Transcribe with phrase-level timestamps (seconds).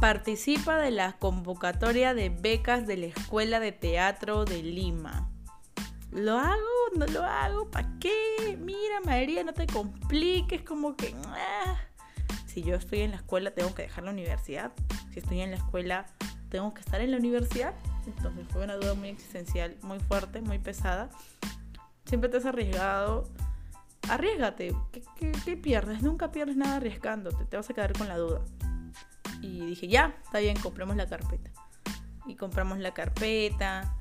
[0.00, 5.30] participa de la convocatoria de becas de la Escuela de Teatro de Lima.
[6.12, 6.56] ¿Lo hago?
[6.96, 7.70] ¿No lo hago?
[7.70, 8.56] ¿Para qué?
[8.58, 11.14] Mira, María, no te compliques, como que...
[11.26, 11.76] ah.
[12.46, 14.72] Si yo estoy en la escuela, tengo que dejar la universidad.
[15.12, 16.06] Si estoy en la escuela,
[16.48, 17.74] tengo que estar en la universidad.
[18.06, 21.10] Entonces fue una duda muy existencial, muy fuerte, muy pesada.
[22.06, 23.28] Siempre te has arriesgado.
[24.08, 24.74] Arriesgate.
[24.92, 26.02] ¿Qué, qué- qué pierdes?
[26.02, 27.44] Nunca pierdes nada arriesgándote.
[27.44, 28.40] Te vas a quedar con la duda.
[29.40, 31.50] Y dije, ya, está bien, compremos la carpeta.
[32.26, 33.96] Y compramos la carpeta,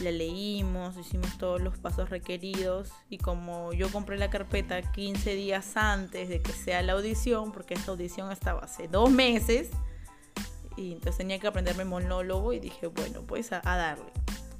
[0.00, 2.90] la leímos, hicimos todos los pasos requeridos.
[3.08, 7.74] Y como yo compré la carpeta 15 días antes de que sea la audición, porque
[7.74, 9.70] esta audición estaba hace dos meses,
[10.76, 14.12] y entonces tenía que aprenderme monólogo y dije, bueno, pues a, a darle,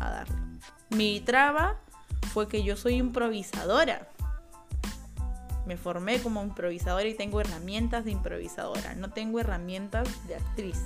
[0.00, 0.36] a darle.
[0.90, 1.78] Mi traba
[2.32, 4.08] fue que yo soy improvisadora.
[5.68, 8.94] Me formé como improvisadora y tengo herramientas de improvisadora.
[8.94, 10.78] No tengo herramientas de actriz.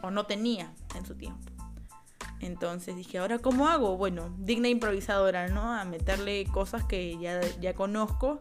[0.00, 1.52] O no tenía en su tiempo.
[2.40, 3.98] Entonces dije, ¿ahora cómo hago?
[3.98, 5.74] Bueno, digna improvisadora, ¿no?
[5.74, 8.40] A meterle cosas que ya, ya conozco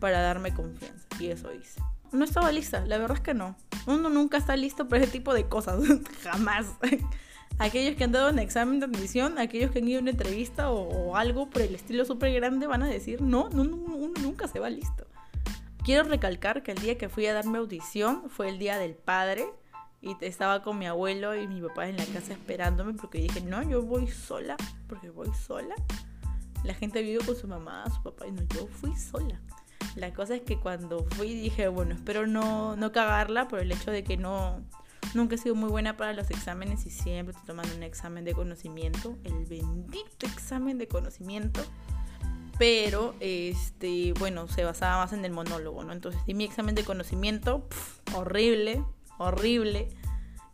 [0.00, 1.08] para darme confianza.
[1.18, 1.80] Y eso hice.
[2.12, 3.56] No estaba lista, la verdad es que no.
[3.86, 5.80] Uno nunca está listo para ese tipo de cosas.
[6.22, 6.66] Jamás.
[7.58, 10.70] Aquellos que han dado un examen de admisión, aquellos que han ido a una entrevista
[10.70, 14.14] o, o algo por el estilo súper grande van a decir, no, no, no, uno
[14.22, 15.06] nunca se va listo.
[15.84, 19.46] Quiero recalcar que el día que fui a darme audición fue el día del padre
[20.02, 23.62] y estaba con mi abuelo y mi papá en la casa esperándome porque dije, no,
[23.62, 24.56] yo voy sola,
[24.88, 25.74] porque voy sola.
[26.64, 29.40] La gente vive con su mamá, su papá, y no, yo fui sola.
[29.96, 33.90] La cosa es que cuando fui dije, bueno, espero no, no cagarla por el hecho
[33.90, 34.62] de que no,
[35.14, 38.34] nunca he sido muy buena para los exámenes y siempre estoy tomando un examen de
[38.34, 41.60] conocimiento, el bendito examen de conocimiento.
[42.58, 45.94] Pero, este, bueno, se basaba más en el monólogo, ¿no?
[45.94, 47.66] Entonces di mi examen de conocimiento,
[48.14, 48.84] horrible,
[49.16, 49.88] horrible.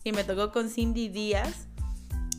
[0.04, 1.66] Y me tocó con Cindy Díaz.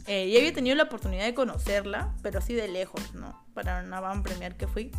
[0.06, 3.44] Eh, ya había tenido la oportunidad de conocerla, pero así de lejos, ¿no?
[3.54, 4.92] Para una van premier que fui.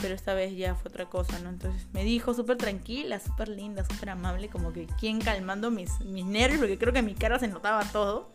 [0.00, 1.50] Pero esta vez ya fue otra cosa, ¿no?
[1.50, 6.24] Entonces me dijo súper tranquila, súper linda, súper amable, como que quien calmando mis, mis
[6.24, 8.30] nervios, porque creo que en mi cara se notaba todo.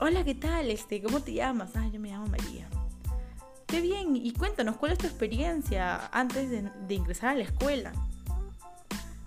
[0.00, 0.70] Hola, ¿qué tal?
[0.70, 1.70] Este, ¿Cómo te llamas?
[1.76, 2.66] Ah, yo me llamo María.
[3.66, 7.92] Qué bien, y cuéntanos, ¿cuál es tu experiencia antes de, ingresar a la escuela?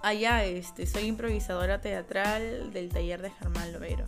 [0.02, 4.06] Ah, ya, este, soy improvisadora teatral del taller de Germán Lovero.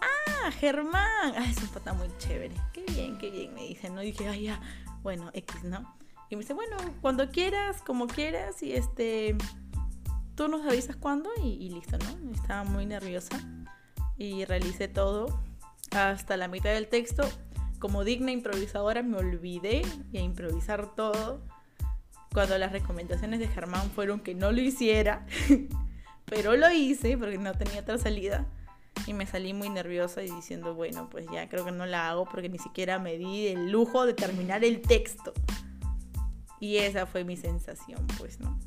[0.00, 1.32] Ah, Germán.
[1.36, 2.54] Ah, es un pata muy chévere.
[2.72, 4.00] Qué bien, qué bien, me dice, ¿no?
[4.00, 4.60] Dije, ay, ya,
[5.02, 5.94] bueno, X, ¿no?
[6.30, 9.36] Y me dice, bueno, cuando quieras, como quieras, y este,
[10.34, 12.32] tú nos avisas cuándo y, y listo, ¿no?
[12.32, 13.38] Estaba muy nerviosa
[14.16, 15.42] y realicé todo
[15.92, 17.22] hasta la mitad del texto.
[17.78, 21.40] Como digna improvisadora me olvidé de improvisar todo
[22.32, 25.26] cuando las recomendaciones de Germán fueron que no lo hiciera,
[26.24, 28.46] pero lo hice porque no tenía otra salida
[29.06, 32.26] y me salí muy nerviosa y diciendo, bueno, pues ya creo que no la hago
[32.26, 35.32] porque ni siquiera me di el lujo de terminar el texto.
[36.60, 38.58] Y esa fue mi sensación, pues, ¿no?